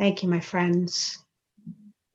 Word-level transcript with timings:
Thank 0.00 0.22
you, 0.22 0.30
my 0.30 0.40
friends. 0.40 1.18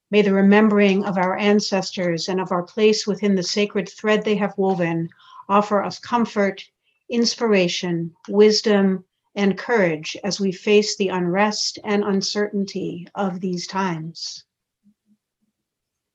May 0.10 0.24
the 0.24 0.34
remembering 0.34 1.06
of 1.06 1.20
our 1.20 1.38
ancestors 1.38 2.28
and 2.28 2.42
of 2.42 2.52
our 2.52 2.64
place 2.64 3.06
within 3.06 3.36
the 3.36 3.44
sacred 3.44 3.88
thread 3.88 4.26
they 4.26 4.38
have 4.38 4.58
woven 4.58 5.08
offer 5.48 5.84
us 5.84 6.00
comfort, 6.00 6.68
inspiration, 7.12 8.16
wisdom, 8.28 9.06
and 9.36 9.56
courage 9.56 10.18
as 10.24 10.40
we 10.40 10.52
face 10.52 10.98
the 10.98 11.10
unrest 11.10 11.78
and 11.84 12.04
uncertainty 12.04 13.08
of 13.14 13.40
these 13.40 13.68
times. 13.68 14.46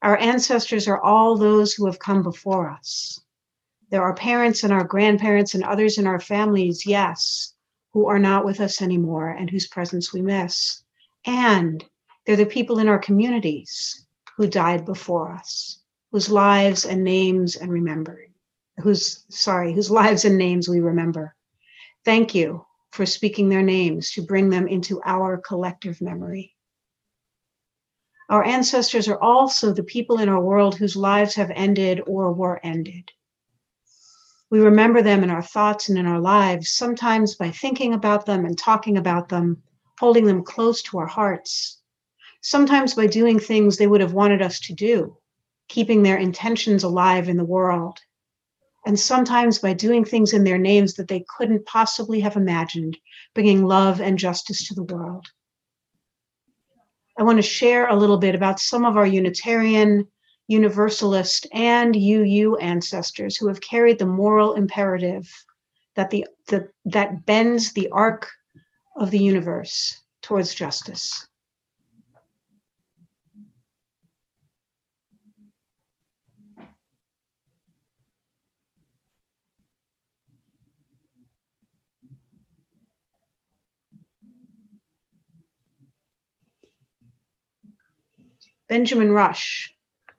Our 0.03 0.17
ancestors 0.17 0.89
are 0.89 1.01
all 1.01 1.37
those 1.37 1.73
who 1.73 1.87
have 1.87 2.01
come 2.01 2.25
before 2.25 2.69
us. 2.69 3.21
There 3.91 4.03
are 4.03 4.15
parents 4.15 4.65
and 4.65 4.73
our 4.73 4.83
grandparents 4.83 5.55
and 5.55 5.63
others 5.63 5.99
in 5.99 6.09
our 6.09 6.19
families, 6.19 6.85
yes, 6.85 7.55
who 7.93 8.09
are 8.09 8.19
not 8.19 8.45
with 8.45 8.59
us 8.59 8.83
anymore 8.83 9.29
and 9.29 9.49
whose 9.49 9.69
presence 9.69 10.13
we 10.13 10.21
miss. 10.21 10.83
And 11.27 11.85
they're 12.27 12.37
the 12.37 12.47
people 12.47 12.79
in 12.79 12.89
our 12.89 12.99
communities 12.99 14.07
who 14.37 14.47
died 14.47 14.85
before 14.85 15.33
us, 15.33 15.81
whose 16.13 16.31
lives 16.31 16.85
and 16.85 17.05
names 17.05 17.57
and 17.57 17.71
remembered, 17.71 18.33
whose, 18.79 19.25
sorry, 19.29 19.73
whose 19.73 19.91
lives 20.03 20.25
and 20.25 20.39
names 20.39 20.69
we 20.69 20.81
remember. 20.81 21.35
Thank 22.05 22.35
you 22.35 22.65
for 22.93 23.07
speaking 23.07 23.49
their 23.49 23.63
names 23.63 24.11
to 24.13 24.23
bring 24.23 24.49
them 24.49 24.67
into 24.67 25.01
our 25.05 25.37
collective 25.39 26.01
memory. 26.01 26.57
Our 28.29 28.45
ancestors 28.45 29.09
are 29.09 29.21
also 29.21 29.73
the 29.73 29.83
people 29.83 30.21
in 30.21 30.29
our 30.29 30.41
world 30.41 30.77
whose 30.77 30.97
lives 30.97 31.35
have 31.35 31.51
ended 31.53 32.01
or 32.07 32.33
were 32.33 32.61
ended. 32.65 33.11
We 34.51 34.61
remember 34.61 35.03
them 35.03 35.23
in 35.23 35.31
our 35.31 35.43
thoughts 35.43 35.89
and 35.89 35.99
in 35.99 36.07
our 36.07 36.21
lives, 36.21 36.71
sometimes 36.71 37.35
by 37.35 37.51
thinking 37.51 37.93
about 37.93 38.27
them 38.27 38.45
and 38.45 38.57
talking 38.57 38.97
about 38.97 39.29
them, 39.29 39.63
holding 40.01 40.25
them 40.25 40.43
close 40.43 40.81
to 40.81 40.99
our 40.99 41.07
hearts, 41.07 41.79
sometimes 42.41 42.95
by 42.95 43.07
doing 43.07 43.39
things 43.39 43.77
they 43.77 43.87
would 43.87 44.01
have 44.01 44.15
wanted 44.15 44.41
us 44.41 44.59
to 44.59 44.73
do, 44.73 45.15
keeping 45.69 46.03
their 46.03 46.17
intentions 46.17 46.83
alive 46.83 47.29
in 47.29 47.37
the 47.37 47.45
world, 47.45 47.99
and 48.87 48.99
sometimes 48.99 49.59
by 49.59 49.75
doing 49.75 50.03
things 50.03 50.33
in 50.33 50.43
their 50.43 50.57
names 50.57 50.95
that 50.95 51.07
they 51.07 51.23
couldn't 51.37 51.67
possibly 51.67 52.19
have 52.19 52.35
imagined, 52.35 52.97
bringing 53.35 53.63
love 53.63 54.01
and 54.01 54.19
justice 54.19 54.67
to 54.67 54.75
the 54.75 54.85
world. 54.95 55.27
I 57.19 57.23
want 57.23 57.37
to 57.37 57.43
share 57.43 57.87
a 57.87 57.95
little 57.95 58.17
bit 58.17 58.35
about 58.35 58.59
some 58.59 58.87
of 58.87 58.97
our 58.97 59.07
Unitarian 59.07 60.09
Universalist, 60.49 61.47
and 61.53 61.95
UU 61.95 62.57
ancestors 62.57 63.37
who 63.37 63.49
have 63.49 63.61
carried 63.61 63.99
the 63.99 64.07
moral 64.07 64.55
imperative 64.55 65.31
that, 65.95 66.09
the, 66.09 66.27
the, 66.49 66.69
that 66.87 67.27
bends 67.27 67.73
the 67.75 67.91
arc 67.91 68.31
of 69.01 69.11
the 69.11 69.19
universe 69.19 69.99
towards 70.21 70.55
justice. 70.55 71.27
Benjamin 88.69 89.11
Rush, 89.11 89.75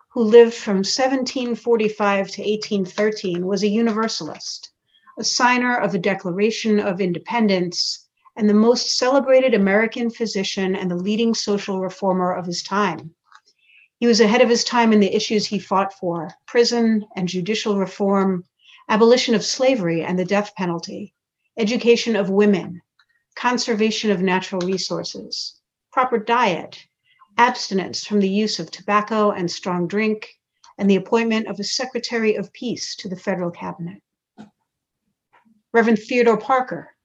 who 0.09 0.23
lived 0.23 0.53
from 0.53 0.77
1745 0.77 2.27
to 2.31 2.41
1813, 2.41 3.45
was 3.45 3.63
a 3.63 3.67
Universalist, 3.67 4.71
a 5.17 5.23
signer 5.23 5.77
of 5.77 5.93
the 5.93 5.99
Declaration 5.99 6.79
of 6.79 6.99
Independence, 6.99 8.00
and 8.35 8.49
the 8.49 8.53
most 8.53 8.97
celebrated 8.97 9.53
American 9.53 10.09
physician 10.09 10.75
and 10.75 10.89
the 10.89 10.95
leading 10.95 11.33
social 11.33 11.79
reformer 11.79 12.33
of 12.33 12.45
his 12.45 12.63
time. 12.63 13.13
He 13.99 14.07
was 14.07 14.19
ahead 14.19 14.41
of 14.41 14.49
his 14.49 14.63
time 14.63 14.93
in 14.93 14.99
the 14.99 15.13
issues 15.13 15.45
he 15.45 15.59
fought 15.59 15.93
for 15.93 16.31
prison 16.47 17.05
and 17.15 17.27
judicial 17.27 17.77
reform, 17.77 18.45
abolition 18.89 19.35
of 19.35 19.45
slavery 19.45 20.01
and 20.01 20.17
the 20.17 20.25
death 20.25 20.55
penalty, 20.55 21.13
education 21.57 22.15
of 22.15 22.29
women, 22.29 22.81
conservation 23.35 24.09
of 24.11 24.21
natural 24.21 24.61
resources, 24.61 25.61
proper 25.91 26.17
diet, 26.17 26.87
abstinence 27.37 28.05
from 28.05 28.19
the 28.19 28.29
use 28.29 28.59
of 28.59 28.71
tobacco 28.71 29.31
and 29.31 29.51
strong 29.51 29.87
drink, 29.87 30.29
and 30.77 30.89
the 30.89 30.95
appointment 30.95 31.47
of 31.47 31.59
a 31.59 31.63
Secretary 31.63 32.35
of 32.35 32.51
Peace 32.53 32.95
to 32.95 33.07
the 33.07 33.15
federal 33.15 33.51
cabinet. 33.51 34.01
Reverend 35.73 35.99
Theodore 35.99 36.37
Parker 36.37 36.95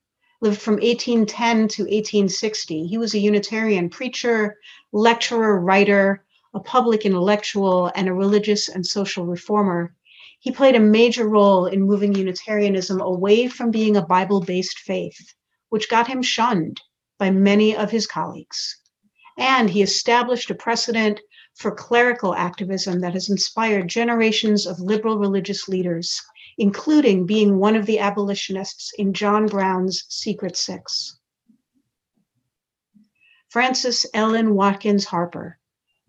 lived 0.41 0.61
from 0.61 0.75
1810 0.75 1.69
to 1.69 1.83
1860. 1.83 2.87
He 2.87 2.99
was 2.99 3.15
a 3.15 3.19
Unitarian 3.19 3.89
preacher, 3.91 4.57
lecturer, 4.93 5.61
writer, 5.61 6.25
a 6.55 6.61
public 6.61 7.05
intellectual, 7.05 7.91
and 7.95 8.09
a 8.09 8.15
religious 8.15 8.69
and 8.69 8.87
social 8.87 9.27
reformer. 9.27 9.95
He 10.41 10.51
played 10.53 10.75
a 10.75 10.81
major 10.81 11.29
role 11.29 11.67
in 11.67 11.83
moving 11.83 12.15
Unitarianism 12.15 13.01
away 13.01 13.49
from 13.49 13.71
being 13.71 13.97
a 13.97 14.07
Bible 14.07 14.41
based 14.41 14.79
faith, 14.79 15.35
which 15.71 15.91
got 15.91 16.07
him 16.07 16.23
shunned 16.23 16.81
by 17.19 17.31
many 17.31 17.77
of 17.77 17.91
his 17.91 18.07
colleagues 18.07 18.79
and 19.37 19.69
he 19.69 19.83
established 19.83 20.51
a 20.51 20.55
precedent 20.55 21.21
for 21.55 21.71
clerical 21.71 22.35
activism 22.35 23.01
that 23.01 23.13
has 23.13 23.29
inspired 23.29 23.89
generations 23.89 24.67
of 24.67 24.81
liberal 24.81 25.19
religious 25.19 25.69
leaders, 25.69 26.23
including 26.59 27.27
being 27.27 27.59
one 27.59 27.77
of 27.77 27.87
the 27.87 27.99
abolitionists 27.99 28.93
in 28.99 29.13
John 29.13 29.47
Brown's 29.47 30.05
Secret 30.09 30.57
Six. 30.57 31.19
Frances 33.49 34.07
Ellen 34.15 34.55
Watkins 34.55 35.05
Harper, 35.05 35.59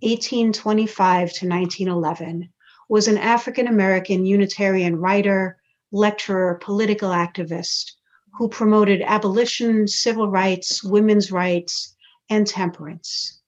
1825 0.02 1.34
to 1.34 1.48
1911, 1.48 2.50
was 2.90 3.08
an 3.08 3.18
African 3.18 3.68
American 3.68 4.26
Unitarian 4.26 4.96
writer, 4.96 5.60
lecturer, 5.92 6.56
political 6.56 7.10
activist 7.10 7.92
who 8.38 8.48
promoted 8.48 9.02
abolition, 9.02 9.88
civil 9.88 10.30
rights, 10.30 10.84
women's 10.84 11.32
rights, 11.32 11.96
and 12.30 12.46
temperance. 12.46 13.42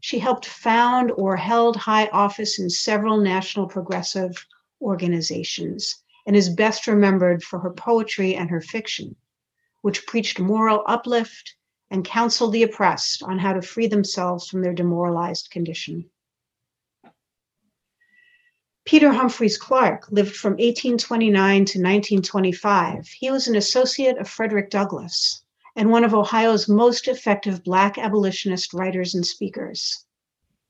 She 0.00 0.18
helped 0.18 0.46
found 0.46 1.12
or 1.12 1.36
held 1.36 1.76
high 1.76 2.06
office 2.06 2.58
in 2.58 2.70
several 2.70 3.18
national 3.18 3.66
progressive 3.66 4.46
organizations 4.80 6.02
and 6.30 6.36
is 6.36 6.48
best 6.48 6.86
remembered 6.86 7.42
for 7.42 7.58
her 7.58 7.72
poetry 7.72 8.36
and 8.36 8.50
her 8.50 8.60
fiction, 8.60 9.16
which 9.82 10.06
preached 10.06 10.38
moral 10.38 10.84
uplift 10.86 11.56
and 11.90 12.04
counseled 12.04 12.52
the 12.52 12.62
oppressed 12.62 13.20
on 13.24 13.36
how 13.36 13.52
to 13.52 13.60
free 13.60 13.88
themselves 13.88 14.46
from 14.46 14.62
their 14.62 14.72
demoralized 14.72 15.50
condition. 15.50 16.08
Peter 18.84 19.10
Humphries 19.12 19.58
Clark 19.58 20.06
lived 20.12 20.36
from 20.36 20.52
1829 20.52 21.32
to 21.64 21.78
1925. 21.80 23.08
He 23.08 23.32
was 23.32 23.48
an 23.48 23.56
associate 23.56 24.16
of 24.18 24.28
Frederick 24.28 24.70
Douglass 24.70 25.42
and 25.74 25.90
one 25.90 26.04
of 26.04 26.14
Ohio's 26.14 26.68
most 26.68 27.08
effective 27.08 27.64
Black 27.64 27.98
abolitionist 27.98 28.72
writers 28.72 29.16
and 29.16 29.26
speakers. 29.26 30.06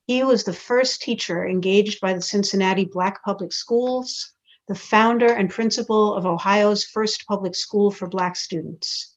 He 0.07 0.25
was 0.25 0.45
the 0.45 0.55
first 0.55 1.03
teacher 1.03 1.47
engaged 1.47 2.01
by 2.01 2.15
the 2.15 2.23
Cincinnati 2.23 2.87
Black 2.87 3.23
Public 3.23 3.53
Schools, 3.53 4.33
the 4.71 4.77
founder 4.77 5.27
and 5.27 5.51
principal 5.51 6.15
of 6.15 6.25
Ohio's 6.25 6.85
first 6.85 7.27
public 7.27 7.57
school 7.57 7.91
for 7.91 8.07
Black 8.07 8.37
students. 8.37 9.17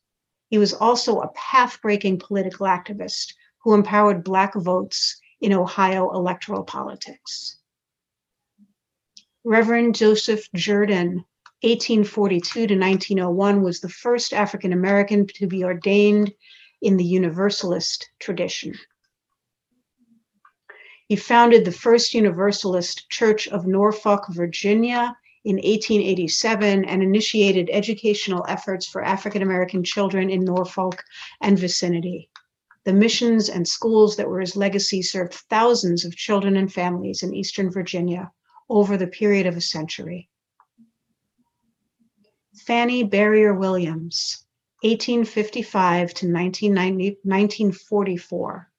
He 0.50 0.58
was 0.58 0.74
also 0.74 1.20
a 1.20 1.32
path 1.36 1.80
breaking 1.80 2.18
political 2.18 2.66
activist 2.66 3.36
who 3.62 3.76
empowered 3.76 4.24
Black 4.24 4.56
votes 4.56 5.22
in 5.42 5.54
Ohio 5.54 6.10
electoral 6.10 6.64
politics. 6.64 7.60
Reverend 9.44 9.94
Joseph 9.94 10.52
Jordan 10.56 11.24
1842 11.62 12.66
to 12.66 12.76
1901 12.76 13.62
was 13.62 13.80
the 13.80 13.90
first 13.90 14.34
African 14.34 14.74
American 14.74 15.28
to 15.36 15.46
be 15.46 15.64
ordained 15.64 16.34
in 16.82 16.98
the 16.98 17.06
Universalist 17.06 18.10
tradition. 18.18 18.74
He 21.10 21.16
founded 21.16 21.64
the 21.64 21.72
First 21.72 22.16
Universalist 22.16 23.08
Church 23.12 23.48
of 23.50 23.68
Norfolk, 23.68 24.26
Virginia 24.32 25.16
in 25.46 25.58
1887 25.58 26.86
and 26.86 27.04
initiated 27.04 27.70
educational 27.72 28.46
efforts 28.48 28.86
for 28.86 29.04
African 29.04 29.42
American 29.42 29.84
children 29.84 30.30
in 30.30 30.46
Norfolk 30.46 31.04
and 31.42 31.60
vicinity. 31.60 32.30
The 32.86 32.94
missions 32.94 33.50
and 33.50 33.68
schools 33.68 34.16
that 34.18 34.30
were 34.30 34.42
his 34.42 34.56
legacy 34.56 35.02
served 35.02 35.34
thousands 35.34 36.06
of 36.06 36.16
children 36.16 36.56
and 36.58 36.72
families 36.72 37.24
in 37.24 37.34
Eastern 37.34 37.72
Virginia 37.72 38.32
over 38.70 38.98
the 38.98 39.08
period 39.08 39.46
of 39.46 39.58
a 39.58 39.62
century. 39.62 40.30
Fannie 42.56 43.04
Barrier 43.04 43.54
Williams, 43.54 44.46
1855 44.84 46.14
to 46.14 46.28
1944. 46.28 48.70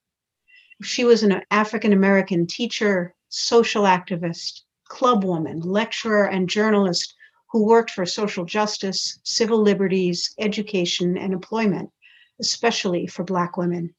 She 0.81 1.03
was 1.03 1.23
an 1.23 1.41
African 1.49 1.93
American 1.93 2.47
teacher, 2.47 3.15
social 3.29 3.83
activist, 3.83 4.61
clubwoman, 4.95 5.61
lecturer, 5.61 6.23
and 6.23 6.47
journalist 6.47 7.15
who 7.51 7.65
worked 7.65 7.91
for 7.91 8.05
social 8.05 8.45
justice, 8.45 9.19
civil 9.23 9.61
liberties, 9.61 10.33
education, 10.39 11.17
and 11.17 11.33
employment, 11.33 11.89
especially 12.39 13.05
for 13.05 13.25
Black 13.25 13.57
women. 13.57 13.93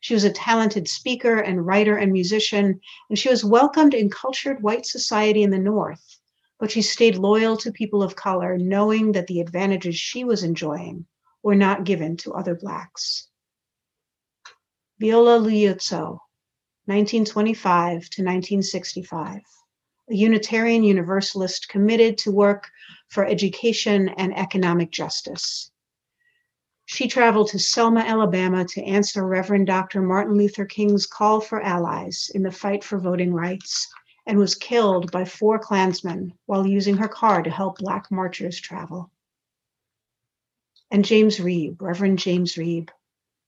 She 0.00 0.12
was 0.12 0.24
a 0.24 0.30
talented 0.30 0.86
speaker 0.86 1.38
and 1.38 1.66
writer 1.66 1.96
and 1.96 2.12
musician, 2.12 2.78
and 3.08 3.18
she 3.18 3.30
was 3.30 3.42
welcomed 3.42 3.94
in 3.94 4.10
cultured 4.10 4.62
white 4.62 4.84
society 4.84 5.42
in 5.42 5.50
the 5.50 5.58
North. 5.58 6.20
But 6.60 6.70
she 6.70 6.82
stayed 6.82 7.16
loyal 7.16 7.56
to 7.58 7.72
people 7.72 8.02
of 8.02 8.14
color, 8.14 8.58
knowing 8.58 9.12
that 9.12 9.28
the 9.28 9.40
advantages 9.40 9.96
she 9.96 10.24
was 10.24 10.42
enjoying 10.42 11.06
were 11.42 11.54
not 11.54 11.84
given 11.84 12.18
to 12.18 12.34
other 12.34 12.54
Blacks. 12.54 13.28
Viola 14.98 15.38
Liuzzo, 15.38 16.18
1925 16.86 18.10
to 18.10 18.22
1965, 18.22 19.40
a 20.10 20.14
Unitarian 20.14 20.82
Universalist 20.82 21.68
committed 21.68 22.18
to 22.18 22.32
work 22.32 22.70
for 23.08 23.26
education 23.26 24.08
and 24.10 24.36
economic 24.36 24.90
justice. 24.90 25.70
She 26.86 27.06
traveled 27.06 27.48
to 27.48 27.58
Selma, 27.58 28.00
Alabama 28.00 28.64
to 28.64 28.82
answer 28.82 29.26
Reverend 29.26 29.66
Dr. 29.66 30.00
Martin 30.00 30.36
Luther 30.36 30.64
King's 30.64 31.06
call 31.06 31.40
for 31.40 31.60
allies 31.60 32.30
in 32.34 32.42
the 32.42 32.50
fight 32.50 32.82
for 32.82 32.98
voting 32.98 33.34
rights 33.34 33.86
and 34.26 34.38
was 34.38 34.54
killed 34.54 35.12
by 35.12 35.24
four 35.24 35.58
Klansmen 35.58 36.32
while 36.46 36.66
using 36.66 36.96
her 36.96 37.08
car 37.08 37.42
to 37.42 37.50
help 37.50 37.78
Black 37.78 38.10
marchers 38.10 38.58
travel. 38.58 39.10
And 40.90 41.04
James 41.04 41.38
Reeb, 41.38 41.80
Reverend 41.80 42.18
James 42.18 42.54
Reeb, 42.54 42.88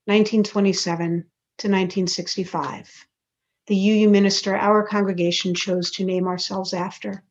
1927 0.04 1.10
to 1.58 1.68
1965, 1.68 3.06
the 3.66 3.76
UU 3.76 4.08
minister 4.08 4.56
our 4.56 4.86
congregation 4.86 5.54
chose 5.54 5.90
to 5.92 6.04
name 6.04 6.26
ourselves 6.26 6.72
after. 6.72 7.22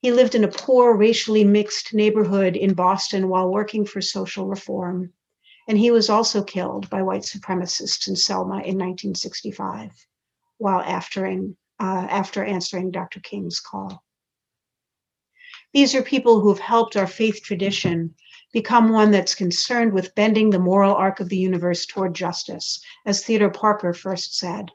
He 0.00 0.10
lived 0.10 0.34
in 0.34 0.44
a 0.44 0.48
poor, 0.48 0.96
racially 0.96 1.44
mixed 1.44 1.94
neighborhood 1.94 2.56
in 2.56 2.74
Boston 2.74 3.28
while 3.28 3.48
working 3.48 3.84
for 3.84 4.00
social 4.00 4.46
reform. 4.46 5.12
And 5.68 5.78
he 5.78 5.92
was 5.92 6.10
also 6.10 6.42
killed 6.42 6.90
by 6.90 7.02
white 7.02 7.22
supremacists 7.22 8.08
in 8.08 8.16
Selma 8.16 8.56
in 8.56 8.76
1965 8.78 9.92
while 10.58 10.80
uh, 10.80 12.06
after 12.10 12.44
answering 12.44 12.90
Dr. 12.90 13.20
King's 13.20 13.60
call. 13.60 14.02
These 15.72 15.94
are 15.94 16.02
people 16.02 16.40
who 16.40 16.48
have 16.50 16.58
helped 16.58 16.96
our 16.96 17.06
faith 17.06 17.42
tradition 17.42 18.14
become 18.52 18.90
one 18.90 19.10
that's 19.10 19.34
concerned 19.34 19.92
with 19.92 20.14
bending 20.14 20.50
the 20.50 20.58
moral 20.58 20.94
arc 20.94 21.20
of 21.20 21.28
the 21.28 21.38
universe 21.38 21.86
toward 21.86 22.14
justice, 22.14 22.84
as 23.06 23.24
Theodore 23.24 23.50
Parker 23.50 23.94
first 23.94 24.36
said. 24.36 24.70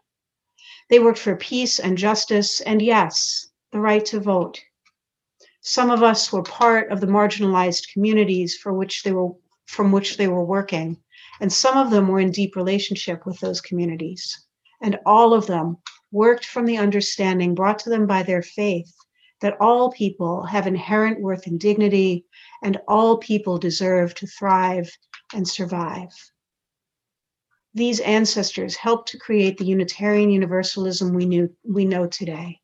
They 0.89 0.99
worked 0.99 1.19
for 1.19 1.35
peace 1.35 1.79
and 1.79 1.97
justice, 1.97 2.61
and 2.61 2.81
yes, 2.81 3.49
the 3.71 3.79
right 3.79 4.05
to 4.05 4.19
vote. 4.19 4.59
Some 5.61 5.91
of 5.91 6.01
us 6.01 6.31
were 6.31 6.43
part 6.43 6.91
of 6.91 7.01
the 7.01 7.07
marginalized 7.07 7.91
communities 7.91 8.55
for 8.55 8.73
which 8.73 9.03
they 9.03 9.11
were 9.11 9.33
from 9.65 9.91
which 9.91 10.15
they 10.15 10.29
were 10.29 10.45
working, 10.45 10.97
and 11.41 11.51
some 11.51 11.77
of 11.77 11.91
them 11.91 12.07
were 12.07 12.21
in 12.21 12.31
deep 12.31 12.55
relationship 12.55 13.25
with 13.25 13.37
those 13.41 13.59
communities. 13.59 14.45
And 14.81 14.97
all 15.05 15.33
of 15.33 15.45
them 15.45 15.77
worked 16.11 16.45
from 16.45 16.65
the 16.65 16.77
understanding 16.77 17.53
brought 17.53 17.79
to 17.79 17.89
them 17.89 18.07
by 18.07 18.23
their 18.23 18.41
faith 18.41 18.93
that 19.41 19.57
all 19.59 19.91
people 19.91 20.43
have 20.43 20.67
inherent 20.67 21.21
worth 21.21 21.47
and 21.47 21.59
dignity, 21.59 22.25
and 22.63 22.79
all 22.87 23.17
people 23.17 23.57
deserve 23.57 24.15
to 24.15 24.27
thrive 24.27 24.89
and 25.33 25.47
survive. 25.47 26.11
These 27.77 27.99
ancestors 27.99 28.75
helped 28.75 29.09
to 29.09 29.19
create 29.19 29.59
the 29.59 29.65
Unitarian 29.65 30.31
Universalism 30.31 31.13
we, 31.13 31.27
knew, 31.27 31.55
we 31.63 31.85
know 31.85 32.07
today, 32.07 32.59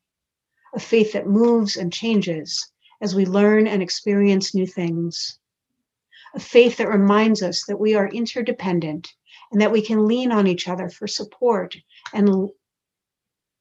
a 0.74 0.80
faith 0.80 1.12
that 1.12 1.28
moves 1.28 1.76
and 1.76 1.92
changes 1.92 2.72
as 3.00 3.14
we 3.14 3.24
learn 3.24 3.68
and 3.68 3.80
experience 3.80 4.56
new 4.56 4.66
things. 4.66 5.38
A 6.34 6.40
faith 6.40 6.78
that 6.78 6.88
reminds 6.88 7.44
us 7.44 7.64
that 7.66 7.78
we 7.78 7.94
are 7.94 8.08
interdependent 8.08 9.14
and 9.52 9.60
that 9.60 9.70
we 9.70 9.82
can 9.82 10.08
lean 10.08 10.32
on 10.32 10.48
each 10.48 10.66
other 10.66 10.88
for 10.88 11.06
support 11.06 11.76
and 12.12 12.50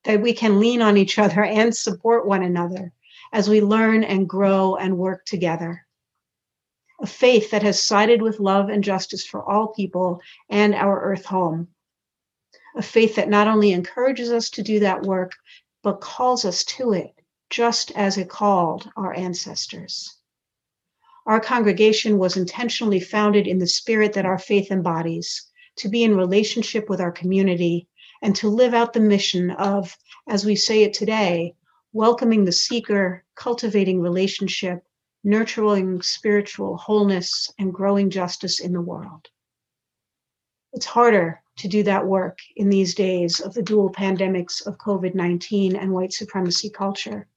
that 0.06 0.24
we 0.24 0.34
can 0.34 0.60
lean 0.60 0.82
on 0.82 0.98
each 0.98 1.20
other 1.20 1.44
and 1.60 1.78
support 1.78 2.26
one 2.26 2.42
another 2.42 2.92
as 3.32 3.48
we 3.48 3.62
learn 3.62 4.04
and 4.04 4.28
grow 4.28 4.76
and 4.76 4.98
work 4.98 5.24
together. 5.26 5.86
A 7.02 7.08
faith 7.08 7.52
that 7.52 7.64
has 7.64 7.82
sided 7.82 8.22
with 8.22 8.40
love 8.40 8.70
and 8.70 8.84
justice 8.84 9.26
for 9.26 9.44
all 9.44 9.70
people 9.70 10.22
and 10.50 10.76
our 10.76 11.02
earth 11.02 11.26
home. 11.26 11.70
A 12.76 12.82
faith 12.82 13.16
that 13.16 13.30
not 13.30 13.48
only 13.48 13.72
encourages 13.72 14.32
us 14.32 14.50
to 14.52 14.64
do 14.64 14.80
that 14.80 15.04
work, 15.04 15.34
but 15.82 16.02
calls 16.02 16.46
us 16.46 16.64
to 16.64 16.94
it 16.94 17.14
just 17.50 17.92
as 17.92 18.18
it 18.18 18.30
called 18.30 18.90
our 18.96 19.14
ancestors. 19.14 20.18
Our 21.26 21.40
congregation 21.40 22.18
was 22.18 22.36
intentionally 22.36 23.00
founded 23.00 23.48
in 23.48 23.60
the 23.60 23.68
spirit 23.68 24.14
that 24.14 24.26
our 24.26 24.40
faith 24.40 24.72
embodies 24.72 25.50
to 25.78 25.90
be 25.90 26.04
in 26.04 26.18
relationship 26.18 26.90
with 26.90 27.00
our 27.00 27.12
community 27.12 27.88
and 28.22 28.36
to 28.38 28.50
live 28.50 28.74
out 28.74 28.94
the 28.94 29.00
mission 29.00 29.52
of, 29.52 29.98
as 30.28 30.46
we 30.46 30.56
say 30.56 30.84
it 30.84 30.94
today, 30.94 31.56
welcoming 31.92 32.46
the 32.46 32.52
seeker, 32.52 33.24
cultivating 33.36 34.02
relationship, 34.02 34.84
nurturing 35.24 36.02
spiritual 36.02 36.78
wholeness, 36.78 37.50
and 37.58 37.74
growing 37.74 38.10
justice 38.10 38.60
in 38.60 38.74
the 38.74 38.82
world. 38.82 39.28
It's 40.74 40.86
harder 40.86 41.42
to 41.58 41.68
do 41.68 41.84
that 41.84 42.08
work 42.08 42.40
in 42.56 42.70
these 42.70 42.96
days 42.96 43.40
of 43.40 43.54
the 43.54 43.62
dual 43.62 43.92
pandemics 43.92 44.66
of 44.66 44.78
COVID 44.80 45.16
19 45.16 45.76
and 45.76 45.94
white 45.94 46.12
supremacy 46.12 46.70
culture. 46.70 47.28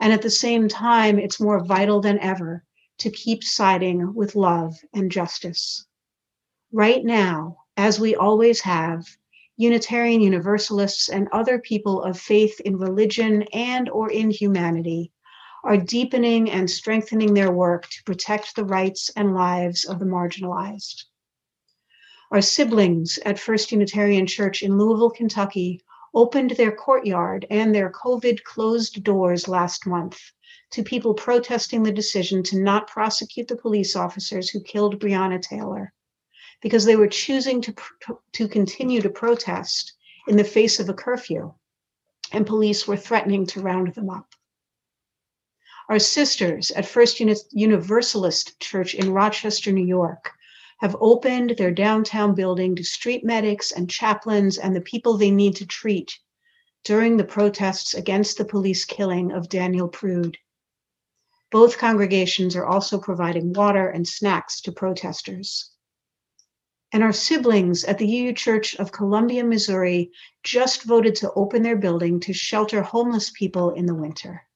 And 0.00 0.12
at 0.12 0.20
the 0.20 0.30
same 0.30 0.68
time, 0.68 1.18
it's 1.18 1.40
more 1.40 1.64
vital 1.64 2.00
than 2.00 2.18
ever 2.18 2.64
to 2.98 3.10
keep 3.10 3.42
siding 3.44 4.14
with 4.14 4.34
love 4.34 4.74
and 4.92 5.10
justice. 5.10 5.86
Right 6.72 7.04
now, 7.04 7.58
as 7.76 7.98
we 7.98 8.14
always 8.14 8.60
have, 8.62 9.06
Unitarian 9.56 10.20
Universalists 10.20 11.08
and 11.08 11.28
other 11.30 11.58
people 11.58 12.02
of 12.02 12.18
faith 12.18 12.60
in 12.60 12.76
religion 12.78 13.42
and 13.52 13.88
or 13.88 14.10
in 14.10 14.30
humanity 14.30 15.12
are 15.64 15.76
deepening 15.76 16.50
and 16.50 16.68
strengthening 16.68 17.34
their 17.34 17.52
work 17.52 17.88
to 17.88 18.02
protect 18.04 18.56
the 18.56 18.64
rights 18.64 19.10
and 19.16 19.34
lives 19.34 19.84
of 19.84 19.98
the 19.98 20.04
marginalized. 20.04 21.04
Our 22.30 22.40
siblings 22.40 23.18
at 23.24 23.38
First 23.38 23.72
Unitarian 23.72 24.26
Church 24.26 24.62
in 24.62 24.78
Louisville, 24.78 25.10
Kentucky 25.10 25.82
opened 26.14 26.52
their 26.52 26.72
courtyard 26.72 27.46
and 27.50 27.74
their 27.74 27.90
COVID 27.90 28.42
closed 28.42 29.02
doors 29.04 29.48
last 29.48 29.86
month 29.86 30.20
to 30.72 30.82
people 30.82 31.14
protesting 31.14 31.82
the 31.82 31.92
decision 31.92 32.42
to 32.44 32.58
not 32.58 32.88
prosecute 32.88 33.48
the 33.48 33.56
police 33.56 33.94
officers 33.94 34.48
who 34.48 34.60
killed 34.60 34.98
Breonna 34.98 35.40
Taylor 35.40 35.92
because 36.62 36.84
they 36.84 36.96
were 36.96 37.08
choosing 37.08 37.60
to, 37.60 37.74
to 38.32 38.48
continue 38.48 39.02
to 39.02 39.10
protest 39.10 39.92
in 40.26 40.36
the 40.36 40.44
face 40.44 40.80
of 40.80 40.88
a 40.88 40.94
curfew, 40.94 41.52
and 42.30 42.46
police 42.46 42.86
were 42.86 42.96
threatening 42.96 43.44
to 43.46 43.60
round 43.60 43.92
them 43.94 44.08
up. 44.08 44.34
Our 45.92 45.98
sisters 45.98 46.70
at 46.70 46.86
First 46.86 47.20
Universalist 47.20 48.58
Church 48.60 48.94
in 48.94 49.12
Rochester, 49.12 49.72
New 49.72 49.84
York, 49.84 50.32
have 50.80 50.96
opened 50.98 51.50
their 51.58 51.70
downtown 51.70 52.34
building 52.34 52.74
to 52.76 52.82
street 52.82 53.26
medics 53.26 53.72
and 53.72 53.90
chaplains 53.90 54.56
and 54.56 54.74
the 54.74 54.80
people 54.80 55.18
they 55.18 55.30
need 55.30 55.54
to 55.56 55.66
treat 55.66 56.18
during 56.82 57.18
the 57.18 57.24
protests 57.24 57.92
against 57.92 58.38
the 58.38 58.44
police 58.46 58.86
killing 58.86 59.32
of 59.32 59.50
Daniel 59.50 59.86
Prude. 59.86 60.38
Both 61.50 61.76
congregations 61.76 62.56
are 62.56 62.64
also 62.64 62.98
providing 62.98 63.52
water 63.52 63.90
and 63.90 64.08
snacks 64.08 64.62
to 64.62 64.72
protesters. 64.72 65.72
And 66.90 67.02
our 67.02 67.12
siblings 67.12 67.84
at 67.84 67.98
the 67.98 68.06
UU 68.06 68.32
Church 68.32 68.74
of 68.76 68.92
Columbia, 68.92 69.44
Missouri, 69.44 70.10
just 70.42 70.84
voted 70.84 71.16
to 71.16 71.34
open 71.34 71.62
their 71.62 71.76
building 71.76 72.18
to 72.20 72.32
shelter 72.32 72.80
homeless 72.80 73.28
people 73.28 73.72
in 73.72 73.84
the 73.84 73.94
winter. 73.94 74.46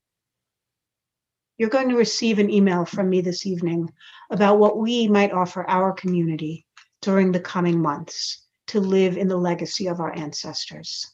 You're 1.59 1.71
going 1.71 1.89
to 1.89 1.97
receive 1.97 2.39
an 2.39 2.51
email 2.51 2.85
from 2.85 3.09
me 3.09 3.23
this 3.23 3.47
evening 3.47 3.91
about 4.31 4.59
what 4.59 4.77
we 4.77 5.09
might 5.09 5.33
offer 5.33 5.67
our 5.67 5.93
community 5.93 6.67
during 7.01 7.33
the 7.33 7.41
coming 7.41 7.81
months 7.81 8.45
to 8.67 8.81
live 8.81 9.17
in 9.17 9.29
the 9.29 9.39
legacy 9.39 9.87
of 9.87 9.99
our 9.99 10.15
ancestors. 10.15 11.07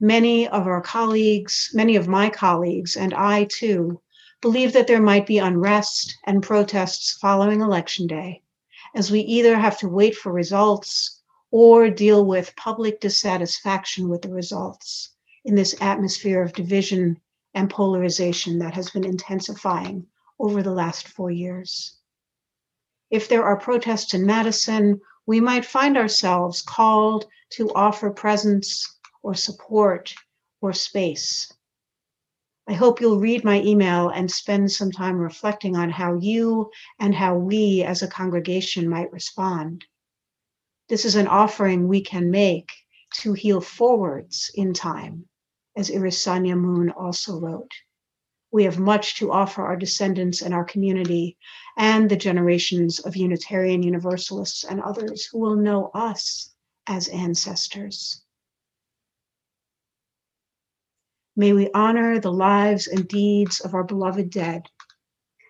Many 0.00 0.48
of 0.48 0.66
our 0.66 0.80
colleagues, 0.80 1.70
many 1.72 1.94
of 1.94 2.08
my 2.08 2.30
colleagues, 2.30 2.96
and 2.96 3.14
I 3.14 3.44
too, 3.44 4.00
believe 4.42 4.72
that 4.72 4.88
there 4.88 5.00
might 5.00 5.24
be 5.24 5.38
unrest 5.38 6.18
and 6.24 6.42
protests 6.42 7.12
following 7.12 7.60
Election 7.60 8.08
Day, 8.08 8.42
as 8.96 9.12
we 9.12 9.20
either 9.20 9.56
have 9.56 9.78
to 9.78 9.88
wait 9.88 10.16
for 10.16 10.32
results 10.32 11.22
or 11.52 11.90
deal 11.90 12.26
with 12.26 12.56
public 12.56 12.98
dissatisfaction 12.98 14.08
with 14.08 14.22
the 14.22 14.34
results 14.34 15.10
in 15.44 15.54
this 15.54 15.80
atmosphere 15.80 16.42
of 16.42 16.52
division 16.54 17.20
and 17.54 17.70
polarization 17.70 18.58
that 18.58 18.74
has 18.74 18.90
been 18.90 19.04
intensifying 19.04 20.06
over 20.38 20.62
the 20.62 20.72
last 20.72 21.08
four 21.08 21.30
years. 21.30 21.96
If 23.10 23.28
there 23.28 23.44
are 23.44 23.58
protests 23.58 24.14
in 24.14 24.26
Madison, 24.26 25.00
we 25.26 25.40
might 25.40 25.64
find 25.64 25.96
ourselves 25.96 26.62
called 26.62 27.26
to 27.50 27.72
offer 27.74 28.10
presence 28.10 28.98
or 29.22 29.34
support 29.34 30.14
or 30.60 30.72
space. 30.72 31.52
I 32.66 32.72
hope 32.72 33.00
you'll 33.00 33.20
read 33.20 33.44
my 33.44 33.60
email 33.60 34.08
and 34.08 34.30
spend 34.30 34.72
some 34.72 34.90
time 34.90 35.18
reflecting 35.18 35.76
on 35.76 35.90
how 35.90 36.14
you 36.14 36.70
and 36.98 37.14
how 37.14 37.36
we 37.36 37.82
as 37.82 38.02
a 38.02 38.08
congregation 38.08 38.88
might 38.88 39.12
respond. 39.12 39.84
This 40.88 41.04
is 41.04 41.14
an 41.14 41.26
offering 41.26 41.88
we 41.88 42.00
can 42.00 42.30
make 42.30 42.72
to 43.16 43.34
heal 43.34 43.60
forwards 43.60 44.50
in 44.54 44.72
time, 44.72 45.28
as 45.76 45.90
Irisanya 45.90 46.58
Moon 46.58 46.90
also 46.90 47.38
wrote. 47.38 47.72
We 48.50 48.64
have 48.64 48.78
much 48.78 49.16
to 49.16 49.32
offer 49.32 49.62
our 49.62 49.76
descendants 49.76 50.40
and 50.40 50.54
our 50.54 50.64
community 50.64 51.36
and 51.76 52.08
the 52.08 52.16
generations 52.16 53.00
of 53.00 53.16
Unitarian 53.16 53.82
Universalists 53.82 54.62
and 54.62 54.80
others 54.80 55.26
who 55.26 55.38
will 55.38 55.56
know 55.56 55.90
us 55.92 56.54
as 56.86 57.08
ancestors. 57.08 58.22
May 61.36 61.52
we 61.52 61.68
honor 61.74 62.20
the 62.20 62.32
lives 62.32 62.86
and 62.86 63.08
deeds 63.08 63.58
of 63.60 63.74
our 63.74 63.82
beloved 63.82 64.30
dead 64.30 64.68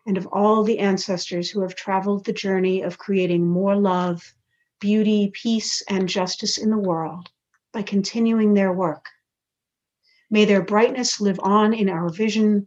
and 0.07 0.17
of 0.17 0.27
all 0.29 0.65
the 0.65 0.79
ancestors 0.79 1.51
who 1.51 1.61
have 1.61 1.75
traveled 1.75 2.25
the 2.25 2.33
journey 2.33 2.81
of 2.81 2.97
creating 2.97 3.47
more 3.47 3.77
love, 3.77 4.35
beauty, 4.81 5.31
peace, 5.35 5.83
and 5.89 6.09
justice 6.09 6.57
in 6.57 6.71
the 6.71 6.79
world 6.79 7.31
by 7.73 7.83
continuing 7.83 8.55
their 8.55 8.73
work. 8.73 9.07
May 10.31 10.45
their 10.45 10.63
brightness 10.63 11.21
live 11.21 11.39
on 11.43 11.75
in 11.75 11.89
our 11.89 12.09
vision, 12.09 12.67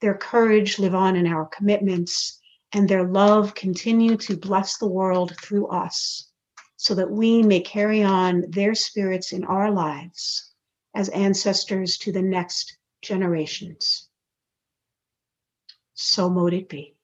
their 0.00 0.16
courage 0.16 0.78
live 0.78 0.94
on 0.94 1.16
in 1.16 1.26
our 1.26 1.46
commitments, 1.46 2.40
and 2.72 2.88
their 2.88 3.04
love 3.04 3.54
continue 3.54 4.16
to 4.16 4.36
bless 4.36 4.78
the 4.78 4.86
world 4.86 5.36
through 5.40 5.68
us 5.68 6.28
so 6.76 6.94
that 6.94 7.10
we 7.10 7.42
may 7.42 7.60
carry 7.60 8.02
on 8.02 8.44
their 8.48 8.74
spirits 8.74 9.32
in 9.32 9.44
our 9.44 9.70
lives 9.70 10.52
as 10.94 11.08
ancestors 11.10 11.98
to 11.98 12.12
the 12.12 12.22
next 12.22 12.78
generations. 13.02 14.08
So 15.94 16.30
mote 16.30 16.54
it 16.54 16.68
be. 16.68 16.96